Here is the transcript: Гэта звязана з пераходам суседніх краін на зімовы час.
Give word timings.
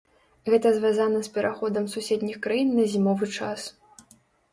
Гэта 0.51 0.69
звязана 0.77 1.19
з 1.27 1.31
пераходам 1.35 1.85
суседніх 1.93 2.39
краін 2.47 2.73
на 2.79 2.87
зімовы 2.95 3.29
час. 3.41 3.61